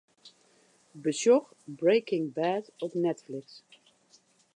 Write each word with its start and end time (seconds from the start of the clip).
Besjoch 0.95 1.53
'Breaking 1.67 2.29
Bad' 2.33 2.71
op 2.79 2.95
Netflix. 2.95 3.61